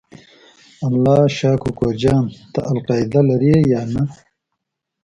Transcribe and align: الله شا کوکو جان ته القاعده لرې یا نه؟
الله 0.87 1.21
شا 1.37 1.51
کوکو 1.61 1.89
جان 2.01 2.23
ته 2.53 2.59
القاعده 2.71 3.21
لرې 3.29 3.55
یا 3.71 3.81
نه؟ 3.93 4.03